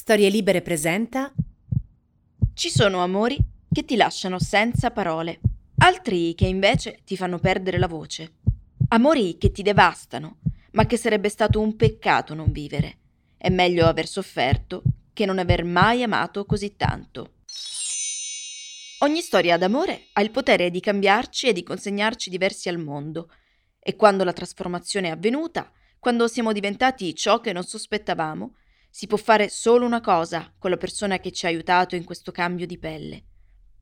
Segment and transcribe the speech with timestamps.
[0.00, 1.34] Storie Libere presenta
[2.54, 3.36] Ci sono amori
[3.68, 5.40] che ti lasciano senza parole,
[5.78, 8.34] altri che invece ti fanno perdere la voce.
[8.90, 10.38] Amori che ti devastano,
[10.70, 12.98] ma che sarebbe stato un peccato non vivere.
[13.36, 17.32] È meglio aver sofferto che non aver mai amato così tanto.
[19.00, 23.32] Ogni storia d'amore ha il potere di cambiarci e di consegnarci diversi al mondo.
[23.80, 25.68] E quando la trasformazione è avvenuta,
[25.98, 28.54] quando siamo diventati ciò che non sospettavamo,
[28.98, 32.32] si può fare solo una cosa con la persona che ci ha aiutato in questo
[32.32, 33.22] cambio di pelle.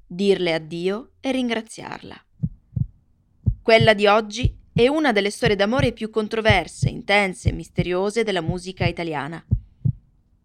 [0.07, 2.23] Dirle addio e ringraziarla.
[3.63, 8.85] Quella di oggi è una delle storie d'amore più controverse, intense e misteriose della musica
[8.85, 9.43] italiana.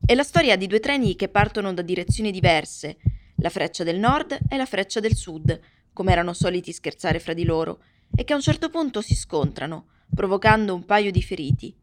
[0.06, 2.96] È la storia di due treni che partono da direzioni diverse,
[3.40, 5.60] la freccia del nord e la freccia del sud,
[5.92, 7.84] come erano soliti scherzare fra di loro,
[8.16, 11.76] e che a un certo punto si scontrano, provocando un paio di feriti,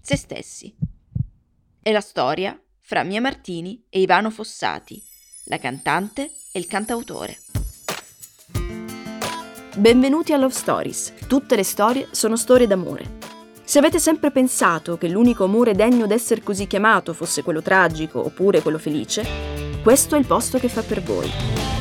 [0.00, 0.97] se stessi.
[1.88, 5.02] È la storia fra Mia Martini e Ivano Fossati,
[5.44, 7.38] la cantante e il cantautore.
[9.74, 11.14] Benvenuti a Love Stories.
[11.26, 13.16] Tutte le storie sono storie d'amore.
[13.64, 18.60] Se avete sempre pensato che l'unico amore degno d'essere così chiamato fosse quello tragico oppure
[18.60, 21.77] quello felice, questo è il posto che fa per voi.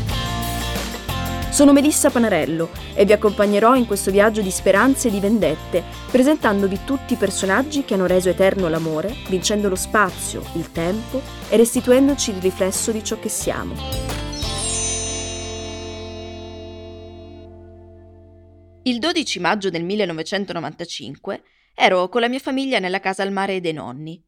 [1.58, 6.82] Sono Melissa Panarello e vi accompagnerò in questo viaggio di speranze e di vendette, presentandovi
[6.86, 11.20] tutti i personaggi che hanno reso eterno l'amore, vincendo lo spazio, il tempo
[11.50, 13.74] e restituendoci il riflesso di ciò che siamo.
[18.84, 21.42] Il 12 maggio del 1995
[21.74, 24.24] ero con la mia famiglia nella casa al mare dei nonni.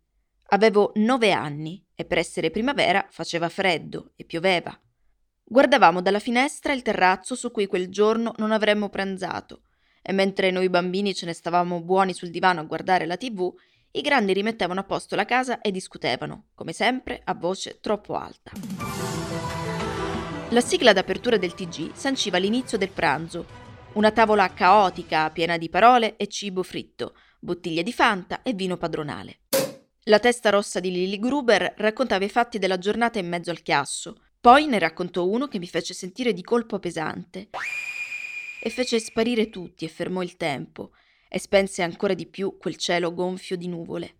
[0.47, 4.75] Avevo nove anni e per essere primavera faceva freddo e pioveva.
[5.51, 9.63] Guardavamo dalla finestra il terrazzo su cui quel giorno non avremmo pranzato,
[10.03, 13.51] e mentre noi bambini ce ne stavamo buoni sul divano a guardare la tv,
[13.93, 18.51] i grandi rimettevano a posto la casa e discutevano, come sempre, a voce troppo alta.
[20.49, 23.47] La sigla d'apertura del TG sanciva l'inizio del pranzo,
[23.93, 29.39] una tavola caotica, piena di parole e cibo fritto, bottiglie di Fanta e vino padronale.
[30.03, 34.21] La testa rossa di Lily Gruber raccontava i fatti della giornata in mezzo al chiasso,
[34.41, 37.49] poi ne raccontò uno che mi fece sentire di colpo pesante
[38.61, 40.91] e fece sparire tutti e fermò il tempo
[41.27, 44.15] e spense ancora di più quel cielo gonfio di nuvole.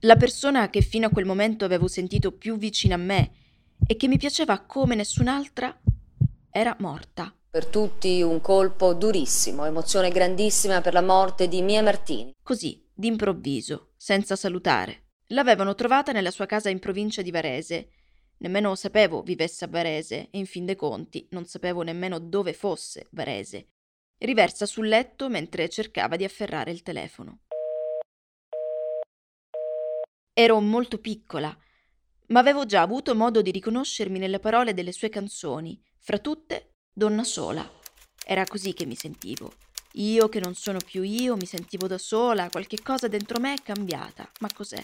[0.00, 3.32] La persona che fino a quel momento avevo sentito più vicina a me
[3.84, 5.76] e che mi piaceva come nessun'altra
[6.50, 7.34] era morta.
[7.50, 12.32] Per tutti un colpo durissimo, emozione grandissima per la morte di Mia Martini.
[12.42, 15.02] Così, d'improvviso, senza salutare.
[15.28, 17.88] L'avevano trovata nella sua casa in provincia di Varese
[18.44, 23.06] Nemmeno sapevo vivesse a Varese e in fin dei conti non sapevo nemmeno dove fosse
[23.12, 23.68] Varese.
[24.18, 27.38] Riversa sul letto mentre cercava di afferrare il telefono.
[30.34, 31.56] Ero molto piccola,
[32.28, 37.24] ma avevo già avuto modo di riconoscermi nelle parole delle sue canzoni, fra tutte Donna
[37.24, 37.66] sola.
[38.26, 39.54] Era così che mi sentivo.
[39.92, 43.62] Io che non sono più io, mi sentivo da sola, qualche cosa dentro me è
[43.62, 44.30] cambiata.
[44.40, 44.82] Ma cos'è?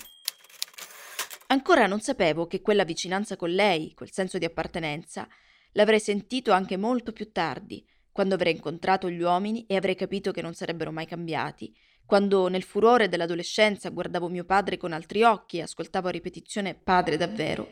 [1.51, 5.29] Ancora non sapevo che quella vicinanza con lei, quel senso di appartenenza,
[5.73, 10.43] l'avrei sentito anche molto più tardi, quando avrei incontrato gli uomini e avrei capito che
[10.43, 15.63] non sarebbero mai cambiati, quando nel furore dell'adolescenza guardavo mio padre con altri occhi e
[15.63, 17.69] ascoltavo a ripetizione padre davvero,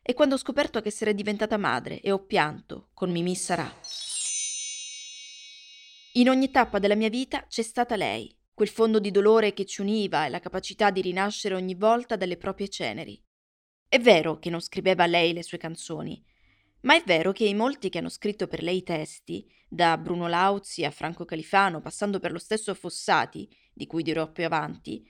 [0.00, 3.70] e quando ho scoperto che sarei diventata madre e ho pianto con Mimì Sarà.
[6.12, 9.82] In ogni tappa della mia vita c'è stata lei, quel fondo di dolore che ci
[9.82, 13.22] univa e la capacità di rinascere ogni volta dalle proprie ceneri.
[13.86, 16.20] È vero che non scriveva lei le sue canzoni,
[16.80, 20.26] ma è vero che i molti che hanno scritto per lei i testi, da Bruno
[20.26, 25.08] Lauzi a Franco Califano, passando per lo stesso Fossati, di cui dirò più avanti,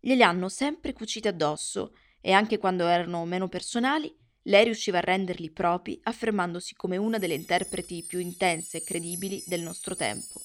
[0.00, 4.10] glieli hanno sempre cuciti addosso e anche quando erano meno personali,
[4.44, 9.60] lei riusciva a renderli propri, affermandosi come una delle interpreti più intense e credibili del
[9.60, 10.40] nostro tempo.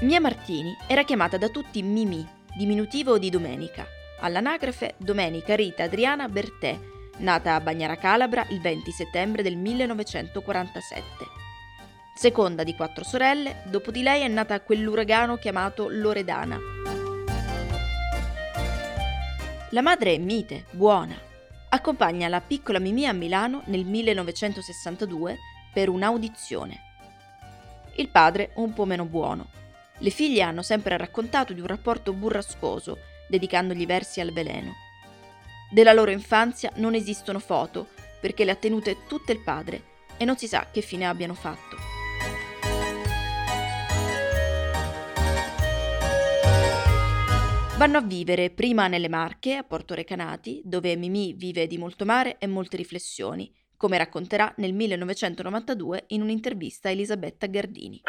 [0.00, 2.24] Mia Martini era chiamata da tutti Mimì,
[2.56, 3.84] diminutivo di Domenica.
[4.20, 6.78] All'anagrafe Domenica Rita Adriana Bertè,
[7.16, 11.02] nata a Bagnara Calabra il 20 settembre del 1947.
[12.14, 16.60] Seconda di quattro sorelle, dopo di lei è nata quell'uragano chiamato Loredana.
[19.70, 21.16] La madre è mite, buona.
[21.70, 25.36] Accompagna la piccola Mimì a Milano nel 1962
[25.72, 26.82] per un'audizione.
[27.96, 29.48] Il padre un po' meno buono,
[29.98, 32.98] le figlie hanno sempre raccontato di un rapporto burrascoso,
[33.28, 34.72] dedicandogli versi al veleno.
[35.70, 37.88] Della loro infanzia non esistono foto,
[38.20, 41.76] perché le ha tenute tutte il padre e non si sa che fine abbiano fatto.
[47.76, 52.36] Vanno a vivere prima nelle Marche, a Porto Recanati, dove Mimì vive di molto mare
[52.38, 58.02] e molte riflessioni, come racconterà nel 1992 in un'intervista a Elisabetta Gardini.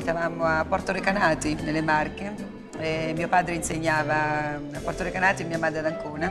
[0.00, 2.34] Stavamo a Porto Recanati, nelle Marche,
[2.78, 6.30] e mio padre insegnava a Porto Recanati e mia madre ad Ancona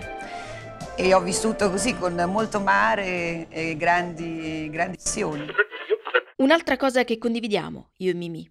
[0.96, 5.46] e ho vissuto così con molto mare e grandi, grandi azioni.
[6.38, 8.50] Un'altra cosa che condividiamo, io e Mimì.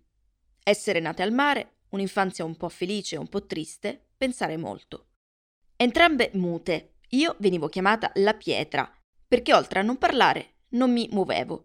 [0.62, 5.06] Essere nate al mare, un'infanzia un po' felice e un po' triste, pensare molto.
[5.76, 8.88] Entrambe mute, io venivo chiamata la pietra,
[9.26, 11.64] perché oltre a non parlare non mi muovevo.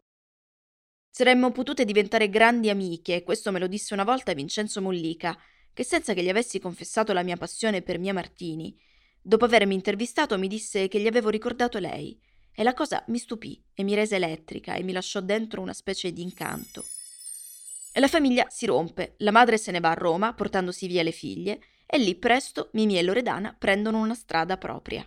[1.13, 5.37] Saremmo potute diventare grandi amiche, questo me lo disse una volta Vincenzo Mollica,
[5.73, 8.73] che senza che gli avessi confessato la mia passione per Mia Martini,
[9.21, 12.17] dopo avermi intervistato mi disse che gli avevo ricordato lei,
[12.53, 16.13] e la cosa mi stupì e mi rese elettrica e mi lasciò dentro una specie
[16.13, 16.85] di incanto.
[17.95, 21.59] La famiglia si rompe, la madre se ne va a Roma portandosi via le figlie
[21.85, 25.05] e lì presto Mimì e Loredana prendono una strada propria.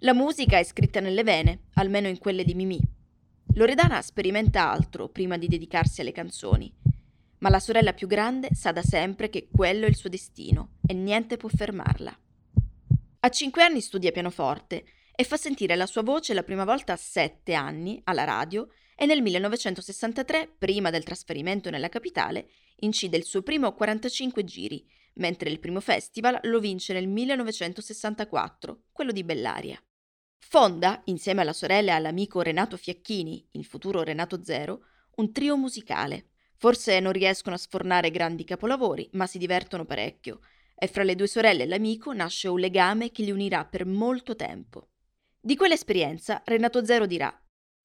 [0.00, 2.80] La musica è scritta nelle vene, almeno in quelle di Mimì.
[3.58, 6.72] Loredana sperimenta altro prima di dedicarsi alle canzoni,
[7.38, 10.94] ma la sorella più grande sa da sempre che quello è il suo destino e
[10.94, 12.16] niente può fermarla.
[13.18, 16.96] A cinque anni studia pianoforte e fa sentire la sua voce la prima volta a
[16.96, 23.42] sette anni alla radio e nel 1963, prima del trasferimento nella capitale, incide il suo
[23.42, 29.82] primo 45 giri, mentre il primo festival lo vince nel 1964, quello di Bellaria.
[30.38, 34.80] Fonda, insieme alla sorella e all'amico Renato Fiacchini, il futuro Renato Zero,
[35.16, 36.28] un trio musicale.
[36.56, 40.40] Forse non riescono a sfornare grandi capolavori, ma si divertono parecchio,
[40.74, 44.34] e fra le due sorelle e l'amico nasce un legame che li unirà per molto
[44.36, 44.88] tempo.
[45.40, 47.32] Di quell'esperienza Renato Zero dirà: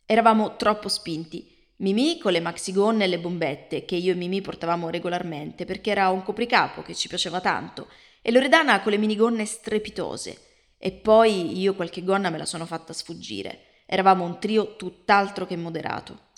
[0.06, 4.90] Eravamo troppo spinti, Mimì con le maxigonne e le bombette che io e Mimì portavamo
[4.90, 7.90] regolarmente perché era un copricapo che ci piaceva tanto
[8.22, 10.53] e Loredana con le minigonne strepitose
[10.86, 13.84] e poi io qualche gonna me la sono fatta sfuggire.
[13.86, 16.32] Eravamo un trio tutt'altro che moderato.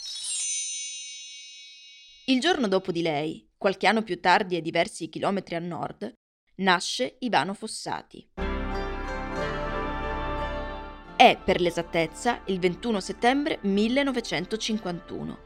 [2.25, 6.13] Il giorno dopo di lei, qualche anno più tardi e diversi chilometri a nord,
[6.57, 8.33] nasce Ivano Fossati.
[11.15, 15.39] È, per l'esattezza, il 21 settembre 1951.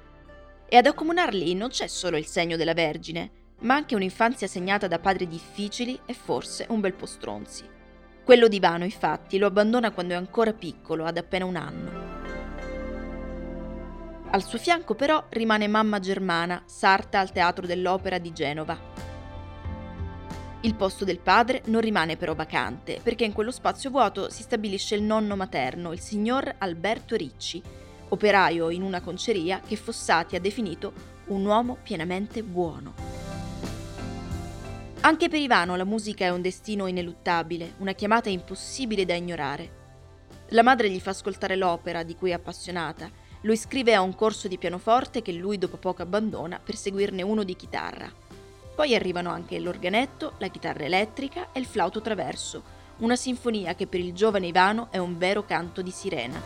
[0.67, 4.99] E ad accomunarli non c'è solo il segno della Vergine, ma anche un'infanzia segnata da
[4.99, 7.77] padri difficili e forse un bel po' stronzi.
[8.29, 11.91] Quello di Ivano, infatti, lo abbandona quando è ancora piccolo, ad appena un anno.
[14.29, 18.77] Al suo fianco però rimane mamma Germana, sarta al Teatro dell'Opera di Genova,
[20.61, 24.93] il posto del padre non rimane però vacante, perché in quello spazio vuoto si stabilisce
[24.93, 27.59] il nonno materno, il signor Alberto Ricci,
[28.09, 30.93] operaio in una conceria che Fossati ha definito
[31.29, 33.08] un uomo pienamente buono.
[35.01, 39.77] Anche per Ivano la musica è un destino ineluttabile, una chiamata impossibile da ignorare.
[40.49, 43.09] La madre gli fa ascoltare l'opera di cui è appassionata,
[43.43, 47.43] lo iscrive a un corso di pianoforte che lui dopo poco abbandona per seguirne uno
[47.43, 48.11] di chitarra.
[48.75, 52.61] Poi arrivano anche l'organetto, la chitarra elettrica e il flauto traverso,
[52.97, 56.41] una sinfonia che per il giovane Ivano è un vero canto di sirena.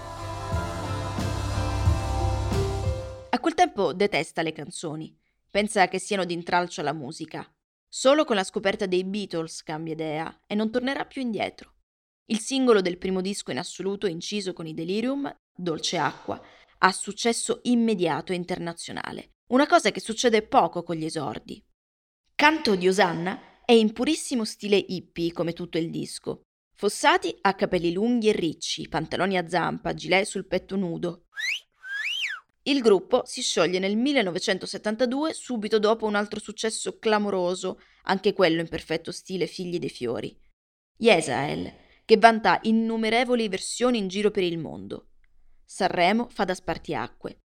[3.29, 5.17] A quel tempo detesta le canzoni,
[5.49, 7.51] pensa che siano d'intralcio alla musica.
[7.95, 11.75] Solo con la scoperta dei Beatles cambia idea e non tornerà più indietro.
[12.25, 16.41] Il singolo del primo disco in assoluto inciso con i Delirium, Dolce Acqua,
[16.79, 21.63] ha successo immediato e internazionale, una cosa che succede poco con gli esordi.
[22.33, 26.41] Canto di Osanna è in purissimo stile hippie come tutto il disco.
[26.75, 31.22] Fossati ha capelli lunghi e ricci, pantaloni a zampa, gilet sul petto nudo.
[32.65, 38.69] Il gruppo si scioglie nel 1972 subito dopo un altro successo clamoroso, anche quello in
[38.69, 40.33] perfetto stile Figli dei Fiori.
[40.97, 41.73] Yesael,
[42.05, 45.09] che vanta innumerevoli versioni in giro per il mondo.
[45.65, 47.39] Sanremo fa da spartiacque.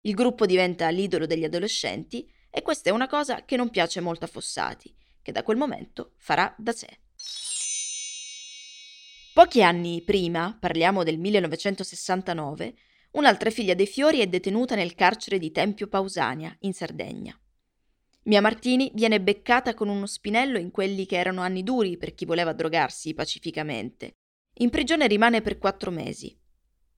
[0.00, 4.24] Il gruppo diventa l'idolo degli adolescenti e questa è una cosa che non piace molto
[4.24, 4.92] a Fossati,
[5.22, 6.88] che da quel momento farà da sé.
[9.32, 12.74] Pochi anni prima, parliamo del 1969,
[13.16, 17.38] un'altra figlia dei Fiori è detenuta nel carcere di Tempio Pausania, in Sardegna.
[18.24, 22.24] Mia Martini viene beccata con uno spinello in quelli che erano anni duri per chi
[22.24, 24.14] voleva drogarsi pacificamente.
[24.58, 26.36] In prigione rimane per quattro mesi.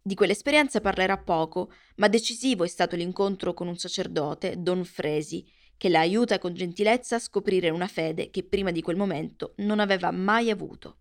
[0.00, 5.46] Di quell'esperienza parlerà poco, ma decisivo è stato l'incontro con un sacerdote, Don Fresi,
[5.76, 9.80] che la aiuta con gentilezza a scoprire una fede che prima di quel momento non
[9.80, 11.00] aveva mai avuto.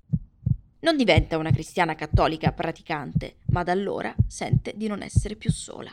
[0.80, 5.92] Non diventa una cristiana cattolica praticante, ma da allora sente di non essere più sola.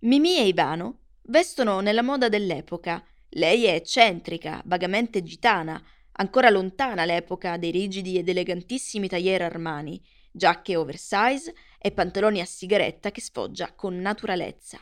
[0.00, 3.04] Mimì e Ivano vestono nella moda dell'epoca.
[3.30, 5.82] Lei è eccentrica, vagamente gitana,
[6.16, 10.00] Ancora lontana l'epoca dei rigidi ed elegantissimi tailleur Armani,
[10.30, 14.78] giacche oversize e pantaloni a sigaretta che sfoggia con naturalezza.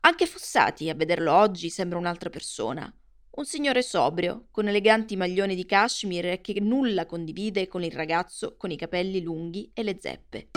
[0.00, 2.92] Anche Fossati, a vederlo oggi, sembra un'altra persona.
[3.36, 8.70] Un signore sobrio, con eleganti maglioni di cashmere che nulla condivide con il ragazzo con
[8.70, 10.50] i capelli lunghi e le zeppe.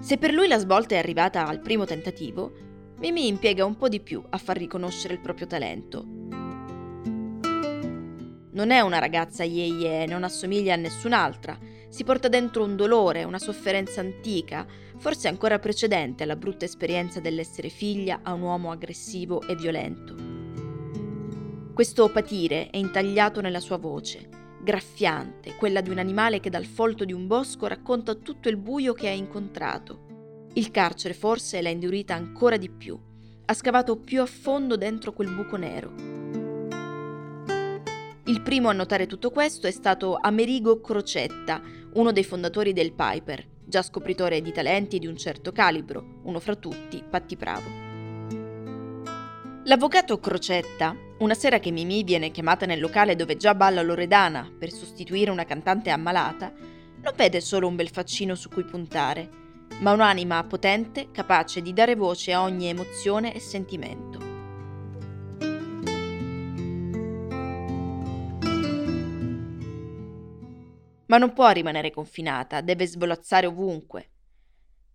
[0.00, 4.00] Se per lui la svolta è arrivata al primo tentativo, Mimi impiega un po' di
[4.00, 6.04] più a far riconoscere il proprio talento.
[8.50, 11.56] Non è una ragazza ye ye, non assomiglia a nessun'altra,
[11.88, 14.66] si porta dentro un dolore, una sofferenza antica,
[14.98, 20.31] forse ancora precedente alla brutta esperienza dell'essere figlia a un uomo aggressivo e violento.
[21.74, 24.28] Questo patire è intagliato nella sua voce,
[24.62, 28.92] graffiante, quella di un animale che dal folto di un bosco racconta tutto il buio
[28.92, 30.10] che ha incontrato
[30.54, 32.98] il carcere forse l'ha indurita ancora di più,
[33.46, 35.94] ha scavato più a fondo dentro quel buco nero.
[38.24, 41.62] Il primo a notare tutto questo è stato Amerigo Crocetta,
[41.94, 46.54] uno dei fondatori del Piper, già scopritore di talenti di un certo calibro, uno fra
[46.54, 47.68] tutti, Patti Bravo.
[49.64, 54.72] L'avvocato Crocetta, una sera che Mimì viene chiamata nel locale dove già balla Loredana per
[54.72, 59.30] sostituire una cantante ammalata, non vede solo un bel faccino su cui puntare,
[59.78, 64.30] ma un'anima potente capace di dare voce a ogni emozione e sentimento.
[71.06, 74.11] Ma non può rimanere confinata, deve svolazzare ovunque.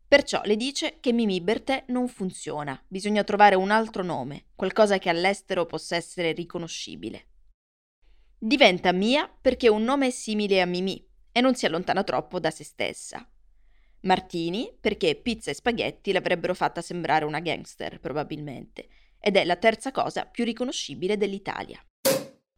[0.07, 5.09] Perciò le dice che Mimi Bertè non funziona, bisogna trovare un altro nome, qualcosa che
[5.09, 7.25] all'estero possa essere riconoscibile.
[8.37, 12.51] Diventa Mia perché un nome è simile a Mimi e non si allontana troppo da
[12.51, 13.29] se stessa.
[14.01, 18.87] Martini, perché pizza e spaghetti l'avrebbero fatta sembrare una gangster, probabilmente,
[19.19, 21.83] ed è la terza cosa più riconoscibile dell'Italia.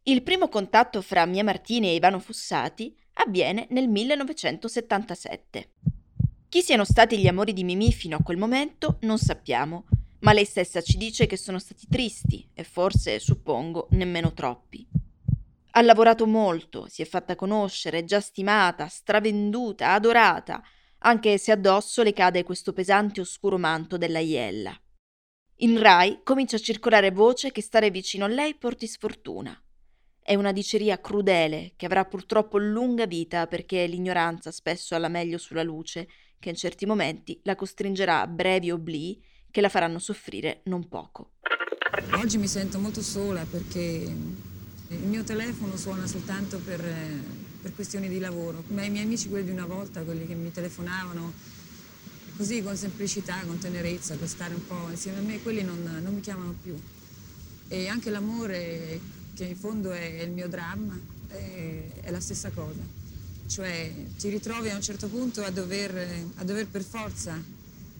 [0.04, 5.72] Il primo contatto fra Mia Martini e Ivano Fossati avviene nel 1977.
[6.50, 9.84] Chi siano stati gli amori di Mimì fino a quel momento non sappiamo,
[10.22, 14.84] ma lei stessa ci dice che sono stati tristi e forse, suppongo, nemmeno troppi.
[15.70, 20.60] Ha lavorato molto, si è fatta conoscere, già stimata, stravenduta, adorata,
[20.98, 24.76] anche se addosso le cade questo pesante oscuro manto della iella.
[25.58, 29.56] In Rai comincia a circolare voce che stare vicino a lei porti sfortuna.
[30.20, 35.38] È una diceria crudele che avrà purtroppo lunga vita perché l'ignoranza spesso ha la meglio
[35.38, 36.08] sulla luce,
[36.40, 41.34] che in certi momenti la costringerà a brevi oblii che la faranno soffrire non poco.
[42.14, 46.82] Oggi mi sento molto sola perché il mio telefono suona soltanto per
[47.60, 50.50] per questioni di lavoro, ma i miei amici, quelli di una volta, quelli che mi
[50.50, 51.32] telefonavano
[52.36, 56.14] così con semplicità, con tenerezza, per stare un po' insieme a me, quelli non, non
[56.14, 56.74] mi chiamano più.
[57.68, 58.98] E anche l'amore,
[59.34, 62.80] che in fondo è il mio dramma, è, è, la stessa cosa.
[63.50, 65.92] Cioè ti ritrovi a un certo punto a dover,
[66.36, 67.42] a dover per forza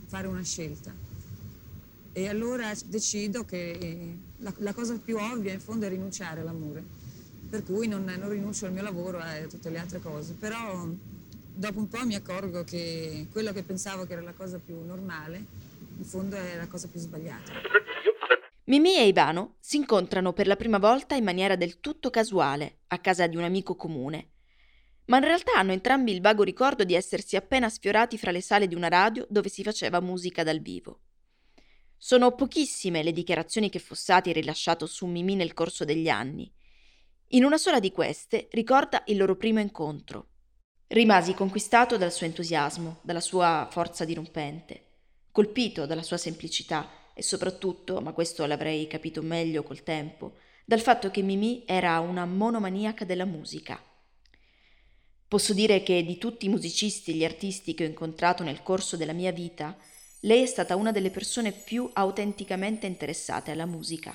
[0.07, 0.95] fare una scelta.
[2.13, 6.99] E allora decido che la, la cosa più ovvia in fondo è rinunciare all'amore
[7.51, 10.35] per cui non, non rinuncio al mio lavoro e a tutte le altre cose.
[10.39, 10.87] Però
[11.53, 15.45] dopo un po' mi accorgo che quello che pensavo che era la cosa più normale,
[15.99, 17.53] in fondo è la cosa più sbagliata.
[18.65, 22.99] Mimì e Ivano si incontrano per la prima volta in maniera del tutto casuale, a
[22.99, 24.30] casa di un amico comune.
[25.11, 28.69] Ma in realtà hanno entrambi il vago ricordo di essersi appena sfiorati fra le sale
[28.69, 31.01] di una radio dove si faceva musica dal vivo.
[31.97, 36.51] Sono pochissime le dichiarazioni che Fossati ha rilasciato su Mimì nel corso degli anni.
[37.33, 40.29] In una sola di queste ricorda il loro primo incontro.
[40.87, 44.85] Rimasi conquistato dal suo entusiasmo, dalla sua forza dirompente,
[45.33, 51.11] colpito dalla sua semplicità e soprattutto, ma questo l'avrei capito meglio col tempo, dal fatto
[51.11, 53.83] che Mimì era una monomaniaca della musica.
[55.31, 58.97] Posso dire che di tutti i musicisti e gli artisti che ho incontrato nel corso
[58.97, 59.77] della mia vita,
[60.23, 64.13] lei è stata una delle persone più autenticamente interessate alla musica.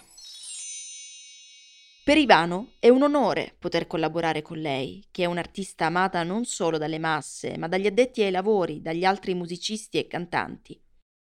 [2.04, 6.78] Per Ivano è un onore poter collaborare con lei, che è un'artista amata non solo
[6.78, 10.78] dalle masse, ma dagli addetti ai lavori, dagli altri musicisti e cantanti.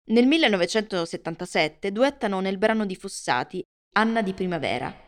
[0.10, 5.05] Nel 1977 duettano nel brano di Fossati Anna di Primavera.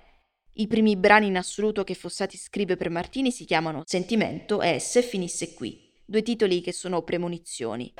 [0.60, 5.04] I primi brani in assoluto che Fossati scrive per Martini si chiamano Sentimento e Se
[5.04, 7.94] finisse qui, due titoli che sono premonizioni.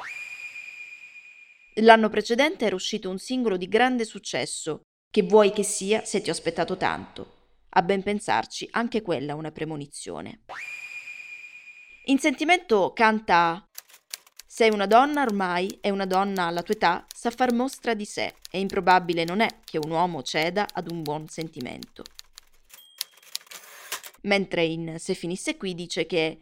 [1.76, 6.30] L'anno precedente era uscito un singolo di grande successo, Che vuoi che sia se ti
[6.30, 7.36] ho aspettato tanto,
[7.70, 10.42] a ben pensarci, anche quella una premonizione.
[12.06, 13.64] In sentimento canta
[14.48, 18.34] Sei una donna ormai e una donna alla tua età sa far mostra di sé
[18.50, 22.04] e improbabile non è che un uomo ceda ad un buon sentimento.
[24.24, 26.40] Mentre in Se finisse qui dice che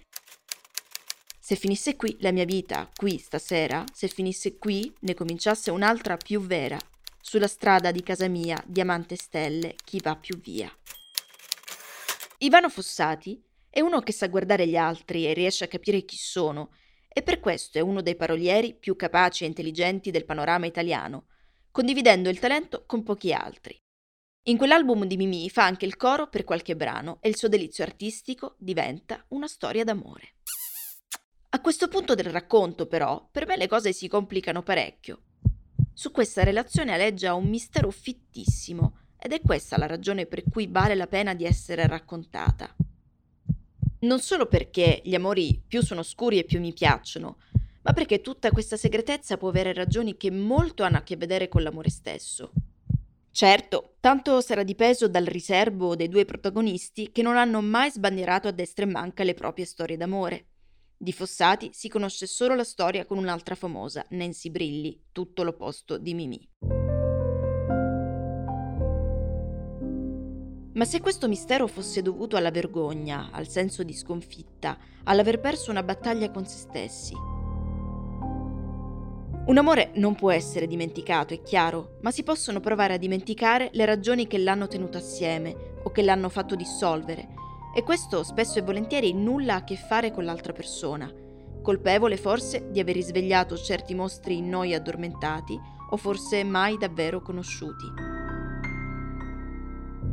[1.39, 6.41] se finisse qui la mia vita, qui stasera, se finisse qui ne cominciasse un'altra più
[6.41, 6.77] vera,
[7.21, 10.75] sulla strada di casa mia, diamante stelle, chi va più via.
[12.39, 13.39] Ivano Fossati
[13.69, 16.71] è uno che sa guardare gli altri e riesce a capire chi sono,
[17.07, 21.27] e per questo è uno dei parolieri più capaci e intelligenti del panorama italiano,
[21.69, 23.77] condividendo il talento con pochi altri.
[24.47, 27.83] In quell'album di Mimì fa anche il coro per qualche brano e il suo delizio
[27.83, 30.35] artistico diventa una storia d'amore.
[31.49, 35.21] A questo punto del racconto, però, per me le cose si complicano parecchio.
[35.93, 40.93] Su questa relazione aleggia un mistero fittissimo ed è questa la ragione per cui vale
[40.93, 42.75] la pena di essere raccontata.
[44.01, 47.37] Non solo perché gli amori più sono scuri e più mi piacciono,
[47.81, 51.63] ma perché tutta questa segretezza può avere ragioni che molto hanno a che vedere con
[51.63, 52.51] l'amore stesso.
[53.35, 58.51] Certo, tanto sarà dipeso dal riservo dei due protagonisti che non hanno mai sbandierato a
[58.51, 60.51] destra e manca le proprie storie d'amore.
[60.95, 66.13] Di Fossati si conosce solo la storia con un'altra famosa, Nancy Brilli, tutto l'opposto di
[66.13, 66.49] Mimì.
[70.71, 75.83] Ma se questo mistero fosse dovuto alla vergogna, al senso di sconfitta, all'aver perso una
[75.83, 77.13] battaglia con se stessi.
[79.47, 83.85] Un amore non può essere dimenticato, è chiaro, ma si possono provare a dimenticare le
[83.85, 87.27] ragioni che l'hanno tenuto assieme o che l'hanno fatto dissolvere
[87.75, 91.13] e questo spesso e volentieri nulla a che fare con l'altra persona,
[91.61, 95.59] colpevole forse di aver risvegliato certi mostri in noi addormentati
[95.91, 97.85] o forse mai davvero conosciuti.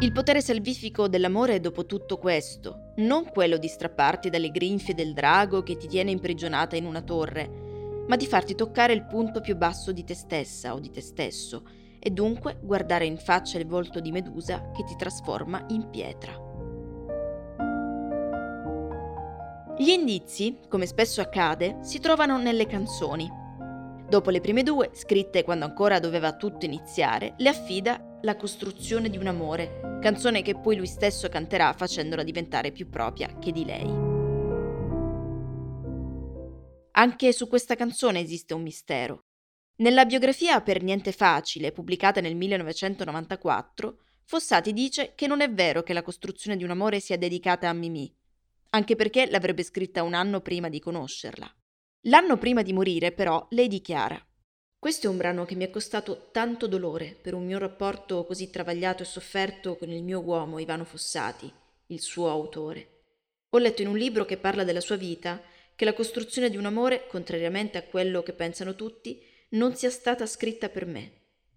[0.00, 5.14] Il potere salvifico dell'amore è dopo tutto questo, non quello di strapparti dalle grinfie del
[5.14, 7.70] drago che ti tiene imprigionata in una torre,
[8.06, 11.64] ma di farti toccare il punto più basso di te stessa o di te stesso,
[11.98, 16.32] e dunque guardare in faccia il volto di Medusa che ti trasforma in pietra.
[19.78, 23.30] Gli indizi, come spesso accade, si trovano nelle canzoni.
[24.08, 29.16] Dopo le prime due, scritte quando ancora doveva tutto iniziare, le affida La costruzione di
[29.16, 34.21] un amore, canzone che poi lui stesso canterà facendola diventare più propria che di lei.
[36.92, 39.24] Anche su questa canzone esiste un mistero.
[39.76, 45.92] Nella biografia Per niente facile, pubblicata nel 1994, Fossati dice che non è vero che
[45.92, 48.14] la costruzione di un amore sia dedicata a Mimì,
[48.70, 51.52] anche perché l'avrebbe scritta un anno prima di conoscerla.
[52.06, 54.24] L'anno prima di morire, però, lei dichiara
[54.82, 58.50] questo è un brano che mi è costato tanto dolore per un mio rapporto così
[58.50, 61.48] travagliato e sofferto con il mio uomo Ivano Fossati,
[61.86, 63.02] il suo autore.
[63.50, 65.40] Ho letto in un libro che parla della sua vita
[65.74, 70.26] che la costruzione di un amore, contrariamente a quello che pensano tutti, non sia stata
[70.26, 71.12] scritta per me.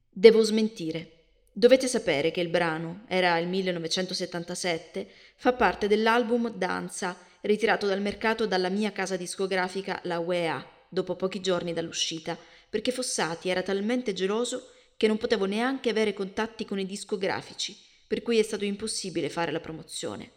[0.10, 1.12] Devo smentire.
[1.52, 8.46] Dovete sapere che il brano, era il 1977, fa parte dell'album Danza, ritirato dal mercato
[8.46, 12.38] dalla mia casa discografica, la UEA, dopo pochi giorni dall'uscita,
[12.70, 18.22] perché Fossati era talmente geloso che non potevo neanche avere contatti con i discografici, per
[18.22, 20.32] cui è stato impossibile fare la promozione.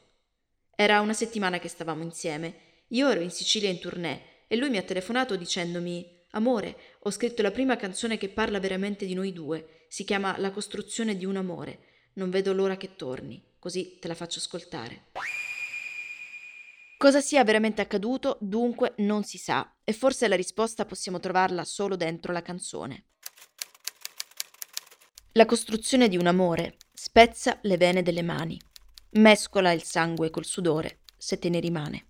[0.77, 2.55] Era una settimana che stavamo insieme,
[2.89, 7.41] io ero in Sicilia in tournée e lui mi ha telefonato dicendomi Amore, ho scritto
[7.41, 9.87] la prima canzone che parla veramente di noi due.
[9.89, 12.11] Si chiama La costruzione di un amore.
[12.15, 15.07] Non vedo l'ora che torni, così te la faccio ascoltare.
[16.99, 21.97] Cosa sia veramente accaduto, dunque, non si sa, e forse la risposta possiamo trovarla solo
[21.97, 23.05] dentro la canzone.
[25.33, 28.61] La costruzione di un amore spezza le vene delle mani,
[29.11, 32.08] mescola il sangue col sudore, se te ne rimane.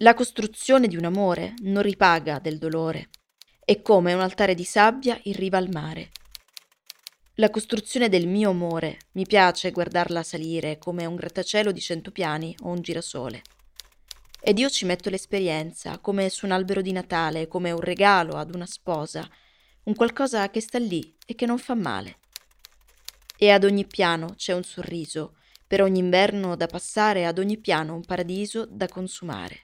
[0.00, 3.08] La costruzione di un amore non ripaga del dolore,
[3.64, 6.10] è come un altare di sabbia in riva al mare.
[7.34, 12.54] La costruzione del mio amore mi piace guardarla salire come un grattacielo di cento piani
[12.60, 13.42] o un girasole.
[14.40, 18.54] Ed io ci metto l'esperienza, come su un albero di Natale, come un regalo ad
[18.54, 19.28] una sposa,
[19.82, 22.18] un qualcosa che sta lì e che non fa male.
[23.36, 25.34] E ad ogni piano c'è un sorriso,
[25.66, 29.62] per ogni inverno da passare, ad ogni piano un paradiso da consumare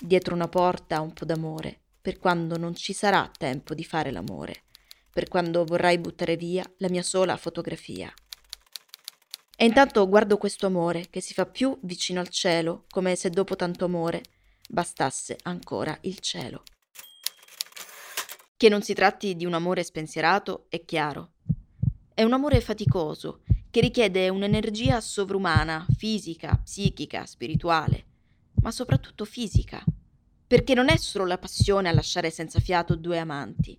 [0.00, 4.64] dietro una porta un po' d'amore, per quando non ci sarà tempo di fare l'amore,
[5.10, 8.12] per quando vorrai buttare via la mia sola fotografia.
[9.56, 13.56] E intanto guardo questo amore che si fa più vicino al cielo, come se dopo
[13.56, 14.22] tanto amore
[14.68, 16.62] bastasse ancora il cielo.
[18.56, 21.32] Che non si tratti di un amore spensierato è chiaro.
[22.14, 28.07] È un amore faticoso, che richiede un'energia sovrumana, fisica, psichica, spirituale,
[28.60, 29.84] ma soprattutto fisica,
[30.46, 33.78] perché non è solo la passione a lasciare senza fiato due amanti.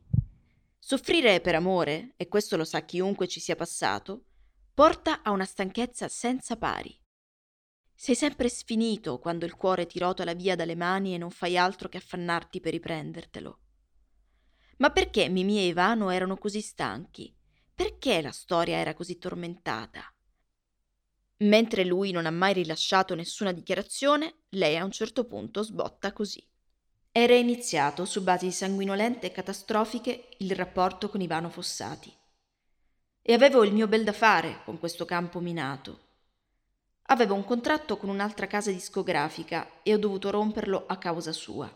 [0.77, 4.25] Soffrire per amore, e questo lo sa chiunque ci sia passato,
[4.73, 6.97] porta a una stanchezza senza pari.
[7.93, 11.89] Sei sempre sfinito quando il cuore ti rotola via dalle mani e non fai altro
[11.89, 13.59] che affannarti per riprendertelo.
[14.77, 17.35] Ma perché Mimì e Ivano erano così stanchi?
[17.75, 20.13] Perché la storia era così tormentata?
[21.41, 26.45] Mentre lui non ha mai rilasciato nessuna dichiarazione, lei a un certo punto sbotta così.
[27.11, 32.13] Era iniziato su basi sanguinolente e catastrofiche il rapporto con Ivano Fossati.
[33.21, 36.07] E avevo il mio bel da fare con questo campo minato.
[37.03, 41.73] Avevo un contratto con un'altra casa discografica e ho dovuto romperlo a causa sua.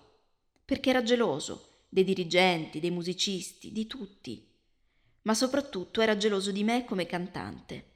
[0.65, 4.45] Perché era geloso dei dirigenti, dei musicisti, di tutti.
[5.21, 7.91] Ma soprattutto era geloso di me come cantante.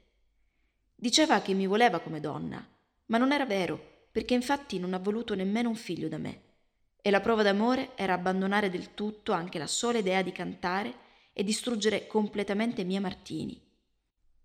[1.00, 2.66] Diceva che mi voleva come donna,
[3.06, 6.42] ma non era vero, perché infatti non ha voluto nemmeno un figlio da me.
[7.00, 10.94] E la prova d'amore era abbandonare del tutto anche la sola idea di cantare
[11.32, 13.60] e distruggere completamente Mia Martini.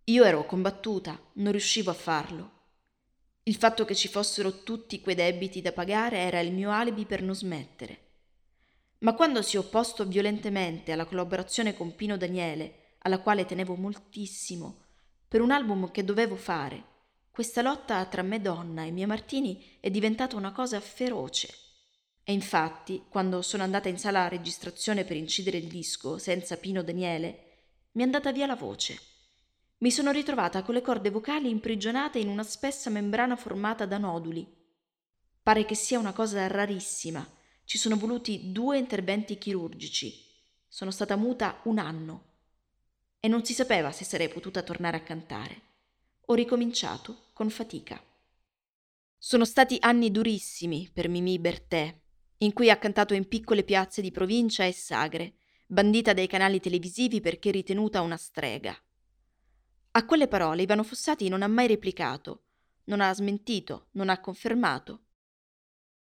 [0.06, 2.54] Io ero combattuta, non riuscivo a farlo
[3.46, 7.22] il fatto che ci fossero tutti quei debiti da pagare era il mio alibi per
[7.22, 8.12] non smettere.
[9.00, 14.83] Ma quando si è opposto violentemente alla collaborazione con Pino Daniele, alla quale tenevo moltissimo,
[15.34, 16.84] per un album che dovevo fare,
[17.32, 21.52] questa lotta tra me donna e Mia Martini è diventata una cosa feroce.
[22.24, 26.84] E infatti, quando sono andata in sala a registrazione per incidere il disco senza Pino
[26.84, 27.46] Daniele,
[27.94, 29.00] mi è andata via la voce.
[29.80, 34.48] Mi sono ritrovata con le corde vocali imprigionate in una spessa membrana formata da noduli.
[35.42, 37.28] Pare che sia una cosa rarissima.
[37.66, 40.14] Ci sono voluti due interventi chirurgici.
[40.68, 42.33] Sono stata muta un anno.
[43.26, 45.62] E non si sapeva se sarei potuta tornare a cantare.
[46.26, 48.04] Ho ricominciato con fatica.
[49.18, 52.02] Sono stati anni durissimi per Mimì Bertè,
[52.40, 55.36] in cui ha cantato in piccole piazze di provincia e sagre,
[55.68, 58.78] bandita dai canali televisivi perché ritenuta una strega.
[59.92, 62.48] A quelle parole Ivano Fossati non ha mai replicato,
[62.88, 65.06] non ha smentito, non ha confermato.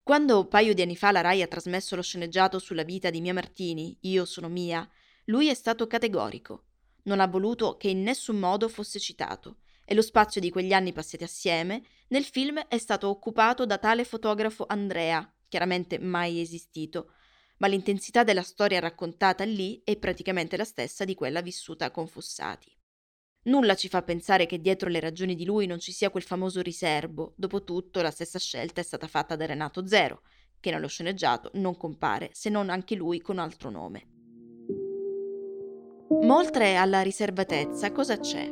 [0.03, 3.20] Quando un paio di anni fa la Rai ha trasmesso lo sceneggiato sulla vita di
[3.20, 4.90] Mia Martini, Io sono Mia,
[5.27, 6.70] lui è stato categorico.
[7.05, 10.93] Non ha voluto che in nessun modo fosse citato e lo spazio di quegli anni
[10.93, 17.12] passati assieme nel film è stato occupato da tale fotografo Andrea, chiaramente mai esistito,
[17.59, 22.75] ma l'intensità della storia raccontata lì è praticamente la stessa di quella vissuta con Fossati.
[23.45, 26.62] Nulla ci fa pensare che dietro le ragioni di lui non ci sia quel famoso
[26.62, 27.35] riservo.
[27.37, 30.23] Dopotutto, la stessa scelta è stata fatta da Renato Zero,
[30.61, 34.13] che nello sceneggiato non compare, se non anche lui con altro nome.
[36.24, 38.50] Ma oltre alla riservatezza, cosa c'è?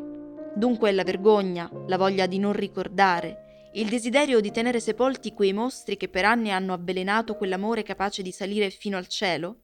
[0.54, 5.96] Dunque la vergogna, la voglia di non ricordare, il desiderio di tenere sepolti quei mostri
[5.96, 9.61] che per anni hanno avvelenato quell'amore capace di salire fino al cielo?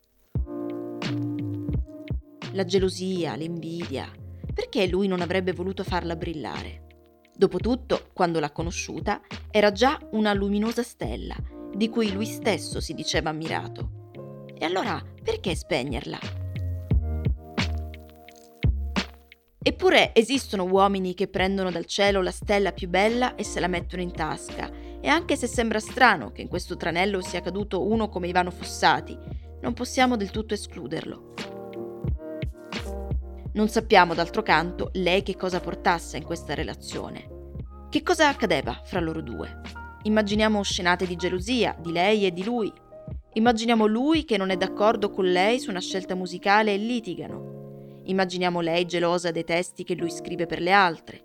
[2.53, 4.11] La gelosia, l'invidia,
[4.55, 6.87] perché lui non avrebbe voluto farla brillare?
[7.37, 11.37] Dopotutto, quando l'ha conosciuta, era già una luminosa stella,
[11.75, 14.11] di cui lui stesso si diceva ammirato.
[14.57, 16.38] E allora perché spegnerla?
[19.69, 24.01] Eppure esistono uomini che prendono dal cielo la stella più bella e se la mettono
[24.01, 28.29] in tasca, e anche se sembra strano che in questo tranello sia caduto uno come
[28.29, 29.15] Ivano Fossati,
[29.61, 31.35] non possiamo del tutto escluderlo.
[33.53, 37.29] Non sappiamo, d'altro canto, lei che cosa portasse in questa relazione.
[37.91, 39.61] Che cosa accadeva fra loro due?
[40.05, 42.73] Immaginiamo scenate di gelosia di lei e di lui.
[43.35, 47.48] Immaginiamo lui che non è d'accordo con lei su una scelta musicale e litigano.
[48.09, 51.25] Immaginiamo lei gelosa dei testi che lui scrive per le altre.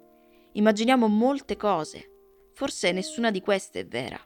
[0.54, 2.10] Immaginiamo molte cose.
[2.54, 4.20] Forse nessuna di queste è vera.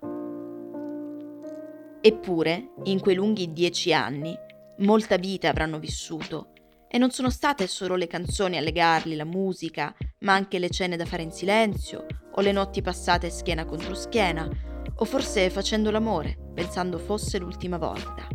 [2.01, 4.35] Eppure, in quei lunghi dieci anni,
[4.79, 6.53] molta vita avranno vissuto
[6.89, 10.97] e non sono state solo le canzoni a legarli, la musica, ma anche le cene
[10.97, 14.49] da fare in silenzio, o le notti passate schiena contro schiena,
[14.95, 18.27] o forse facendo l'amore, pensando fosse l'ultima volta.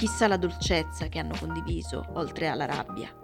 [0.00, 3.14] Chissà la dolcezza che hanno condiviso, oltre alla rabbia.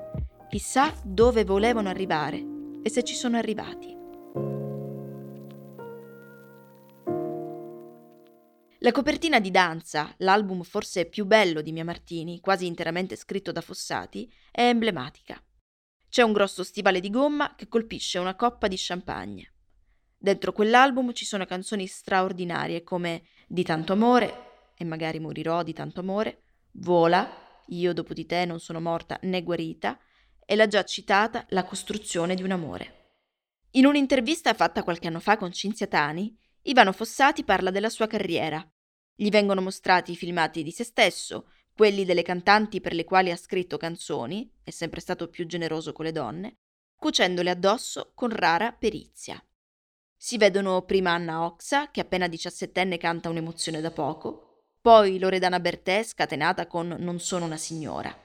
[0.50, 2.44] Chissà dove volevano arrivare
[2.82, 3.96] e se ci sono arrivati.
[8.80, 13.62] La copertina di Danza, l'album forse più bello di Mia Martini, quasi interamente scritto da
[13.62, 15.42] Fossati, è emblematica.
[16.10, 19.54] C'è un grosso stivale di gomma che colpisce una coppa di champagne.
[20.14, 26.00] Dentro quell'album ci sono canzoni straordinarie come Di tanto amore, e magari morirò di tanto
[26.00, 26.42] amore,
[26.78, 29.98] Vola, Io dopo di te non sono morta né guarita,
[30.44, 33.14] e la già citata La costruzione di un amore.
[33.72, 38.64] In un'intervista fatta qualche anno fa con Cinzia Tani, Ivano Fossati parla della sua carriera
[39.18, 43.36] gli vengono mostrati i filmati di se stesso, quelli delle cantanti per le quali ha
[43.36, 46.58] scritto canzoni, è sempre stato più generoso con le donne,
[46.94, 49.42] cucendole addosso con rara perizia.
[50.14, 54.45] Si vedono prima Anna Oxa, che appena diciassettenne canta un'emozione da poco,
[54.86, 58.16] poi Loredana Bertè scatenata con Non sono una signora.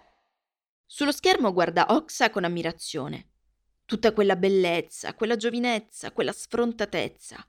[0.85, 3.29] Sullo schermo guarda Oxa con ammirazione.
[3.83, 7.43] Tutta quella bellezza, quella giovinezza, quella sfrontatezza.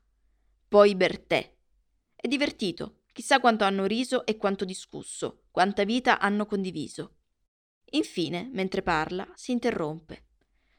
[0.66, 1.56] Poi Bertè.
[2.16, 7.16] È divertito, chissà quanto hanno riso e quanto discusso, quanta vita hanno condiviso.
[7.90, 10.28] Infine, mentre parla, si interrompe.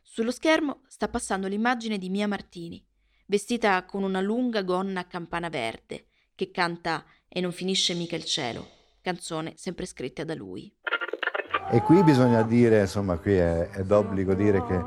[0.02, 2.84] Sullo schermo sta passando l'immagine di Mia Martini,
[3.28, 8.26] vestita con una lunga gonna a campana verde, che canta E non finisce mica il
[8.26, 8.68] cielo,
[9.02, 10.72] canzone sempre scritta da lui.
[11.72, 14.80] E qui bisogna dire, insomma, qui è, è d'obbligo dire che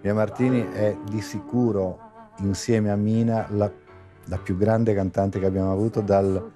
[0.00, 3.70] Mia Martini è di sicuro, insieme a Mina, la,
[4.24, 6.52] la più grande cantante che abbiamo avuto dal,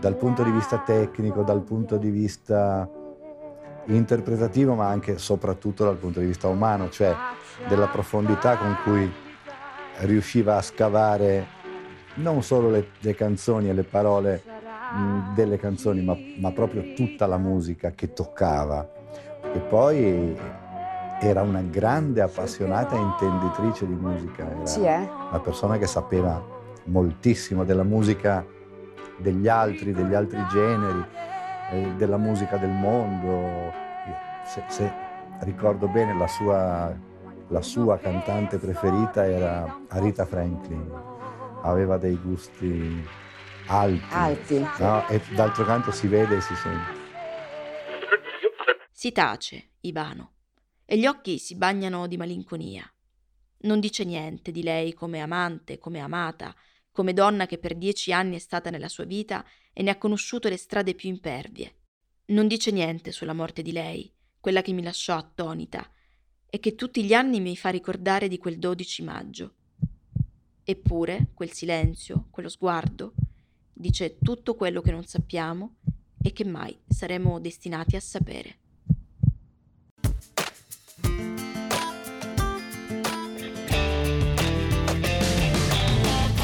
[0.00, 2.90] dal punto di vista tecnico, dal punto di vista
[3.88, 7.14] interpretativo, ma anche soprattutto dal punto di vista umano, cioè
[7.68, 9.12] della profondità con cui
[9.98, 11.55] riusciva a scavare
[12.16, 14.42] non solo le, le canzoni e le parole
[14.94, 18.88] mh, delle canzoni, ma, ma, proprio tutta la musica che toccava.
[19.52, 20.36] E poi
[21.20, 25.08] era una grande appassionata intenditrice di musica, era sì, eh?
[25.30, 26.42] una persona che sapeva
[26.84, 28.44] moltissimo della musica
[29.18, 31.04] degli altri, degli altri generi,
[31.70, 33.72] eh, della musica del mondo.
[34.44, 34.92] Se, se
[35.40, 36.94] ricordo bene la sua,
[37.48, 40.90] la sua, cantante preferita era Arita Franklin,
[41.62, 43.04] aveva dei gusti
[43.66, 44.58] alti, alti.
[44.78, 45.06] No?
[45.08, 47.04] e d'altro canto si vede e si sente.
[48.90, 50.32] Si tace, Ivano
[50.86, 52.88] e gli occhi si bagnano di malinconia.
[53.58, 56.54] Non dice niente di lei come amante, come amata,
[56.92, 60.48] come donna che per dieci anni è stata nella sua vita e ne ha conosciuto
[60.48, 61.80] le strade più impervie.
[62.26, 65.90] Non dice niente sulla morte di lei, quella che mi lasciò attonita
[66.48, 69.54] e che tutti gli anni mi fa ricordare di quel 12 maggio.
[70.68, 73.12] Eppure quel silenzio, quello sguardo,
[73.72, 75.76] dice tutto quello che non sappiamo
[76.20, 78.56] e che mai saremo destinati a sapere.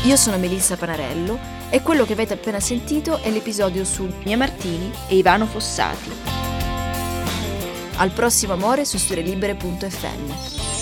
[0.04, 1.37] Io sono Melissa Panarello
[1.68, 6.11] e quello che avete appena sentito è l'episodio su Mia Martini e Ivano Fossati.
[7.96, 10.82] Al prossimo amore su storielibere.fm.